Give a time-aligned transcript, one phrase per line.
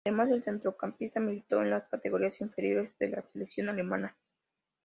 [0.03, 4.17] Además el centrocampista militó en las categorías inferiores de la selección alemana.